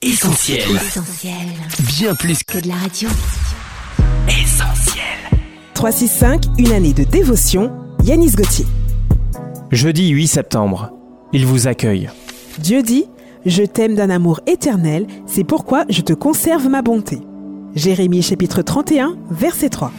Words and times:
Essentiel. 0.00 0.60
Essentiel. 0.76 1.34
Bien 1.98 2.14
plus 2.14 2.44
Que 2.44 2.60
de 2.60 2.68
la 2.68 2.76
radio. 2.76 3.08
qu'essentiel. 4.28 5.02
365, 5.74 6.44
une 6.56 6.70
année 6.70 6.92
de 6.92 7.02
dévotion, 7.02 7.72
Yanis 8.04 8.30
Gauthier. 8.30 8.64
Jeudi 9.72 10.10
8 10.10 10.28
septembre. 10.28 10.92
Il 11.32 11.46
vous 11.46 11.66
accueille. 11.66 12.08
Dieu 12.60 12.84
dit 12.84 13.06
Je 13.44 13.64
t'aime 13.64 13.96
d'un 13.96 14.08
amour 14.08 14.38
éternel, 14.46 15.08
c'est 15.26 15.42
pourquoi 15.42 15.84
je 15.88 16.02
te 16.02 16.12
conserve 16.12 16.68
ma 16.68 16.80
bonté. 16.82 17.18
Jérémie 17.74 18.22
chapitre 18.22 18.62
31, 18.62 19.16
verset 19.32 19.68
3. 19.68 19.90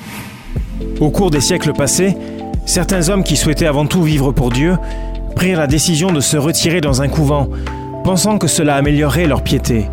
Au 1.01 1.09
cours 1.09 1.29
des 1.29 1.41
siècles 1.41 1.73
passés, 1.73 2.15
certains 2.65 3.09
hommes 3.09 3.25
qui 3.25 3.35
souhaitaient 3.35 3.65
avant 3.67 3.85
tout 3.85 4.03
vivre 4.03 4.31
pour 4.31 4.49
Dieu 4.49 4.77
prirent 5.35 5.59
la 5.59 5.67
décision 5.67 6.13
de 6.13 6.21
se 6.21 6.37
retirer 6.37 6.79
dans 6.79 7.01
un 7.01 7.09
couvent, 7.09 7.49
pensant 8.09 8.39
que 8.39 8.47
cela 8.47 8.75
améliorerait 8.75 9.27
leur 9.27 9.43
piété. 9.43 9.85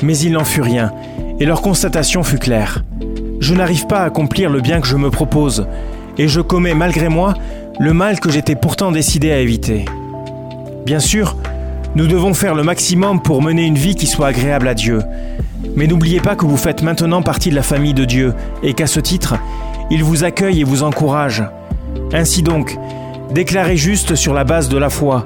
Mais 0.00 0.16
il 0.16 0.30
n'en 0.30 0.44
fut 0.44 0.60
rien, 0.60 0.92
et 1.40 1.44
leur 1.44 1.62
constatation 1.62 2.22
fut 2.22 2.38
claire. 2.38 2.84
Je 3.40 3.54
n'arrive 3.54 3.88
pas 3.88 4.02
à 4.02 4.04
accomplir 4.04 4.50
le 4.50 4.60
bien 4.60 4.80
que 4.80 4.86
je 4.86 4.94
me 4.94 5.10
propose, 5.10 5.66
et 6.16 6.28
je 6.28 6.40
commets 6.40 6.74
malgré 6.74 7.08
moi 7.08 7.34
le 7.80 7.92
mal 7.92 8.20
que 8.20 8.30
j'étais 8.30 8.54
pourtant 8.54 8.92
décidé 8.92 9.32
à 9.32 9.40
éviter. 9.40 9.84
Bien 10.84 11.00
sûr, 11.00 11.36
nous 11.96 12.06
devons 12.06 12.34
faire 12.34 12.54
le 12.54 12.62
maximum 12.62 13.20
pour 13.20 13.42
mener 13.42 13.66
une 13.66 13.74
vie 13.74 13.96
qui 13.96 14.06
soit 14.06 14.28
agréable 14.28 14.68
à 14.68 14.74
Dieu. 14.74 15.00
Mais 15.74 15.88
n'oubliez 15.88 16.20
pas 16.20 16.36
que 16.36 16.46
vous 16.46 16.56
faites 16.56 16.82
maintenant 16.82 17.22
partie 17.22 17.50
de 17.50 17.56
la 17.56 17.64
famille 17.64 17.94
de 17.94 18.04
Dieu 18.04 18.32
et 18.62 18.74
qu'à 18.74 18.86
ce 18.86 19.00
titre, 19.00 19.34
il 19.90 20.04
vous 20.04 20.22
accueille 20.22 20.60
et 20.60 20.64
vous 20.64 20.84
encourage. 20.84 21.42
Ainsi 22.12 22.44
donc, 22.44 22.78
déclarez 23.34 23.76
juste 23.76 24.14
sur 24.14 24.34
la 24.34 24.44
base 24.44 24.68
de 24.68 24.78
la 24.78 24.88
foi. 24.88 25.24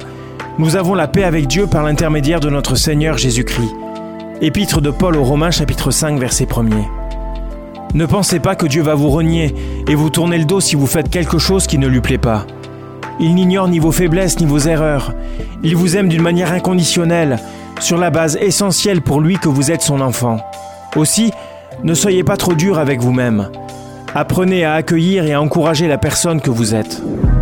Nous 0.60 0.76
avons 0.76 0.94
la 0.94 1.08
paix 1.08 1.24
avec 1.24 1.46
Dieu 1.46 1.66
par 1.66 1.82
l'intermédiaire 1.82 2.38
de 2.38 2.50
notre 2.50 2.74
Seigneur 2.74 3.16
Jésus-Christ. 3.16 3.72
Épître 4.42 4.82
de 4.82 4.90
Paul 4.90 5.16
aux 5.16 5.24
Romains 5.24 5.50
chapitre 5.50 5.90
5 5.90 6.20
verset 6.20 6.44
1er. 6.44 6.84
Ne 7.94 8.04
pensez 8.04 8.40
pas 8.40 8.56
que 8.56 8.66
Dieu 8.66 8.82
va 8.82 8.94
vous 8.94 9.08
renier 9.08 9.54
et 9.88 9.94
vous 9.94 10.10
tourner 10.10 10.36
le 10.36 10.44
dos 10.44 10.60
si 10.60 10.76
vous 10.76 10.86
faites 10.86 11.08
quelque 11.08 11.38
chose 11.38 11.66
qui 11.66 11.78
ne 11.78 11.86
lui 11.86 12.02
plaît 12.02 12.18
pas. 12.18 12.46
Il 13.20 13.36
n'ignore 13.36 13.68
ni 13.68 13.78
vos 13.78 13.90
faiblesses 13.90 14.38
ni 14.38 14.44
vos 14.44 14.58
erreurs. 14.58 15.14
Il 15.62 15.76
vous 15.76 15.96
aime 15.96 16.10
d'une 16.10 16.20
manière 16.20 16.52
inconditionnelle, 16.52 17.38
sur 17.80 17.96
la 17.96 18.10
base 18.10 18.36
essentielle 18.36 19.00
pour 19.00 19.22
lui 19.22 19.38
que 19.38 19.48
vous 19.48 19.70
êtes 19.70 19.80
son 19.80 20.02
enfant. 20.02 20.40
Aussi, 20.94 21.32
ne 21.84 21.94
soyez 21.94 22.22
pas 22.22 22.36
trop 22.36 22.52
dur 22.52 22.78
avec 22.78 23.00
vous-même. 23.00 23.48
Apprenez 24.14 24.66
à 24.66 24.74
accueillir 24.74 25.24
et 25.24 25.32
à 25.32 25.40
encourager 25.40 25.88
la 25.88 25.96
personne 25.96 26.42
que 26.42 26.50
vous 26.50 26.74
êtes. 26.74 27.00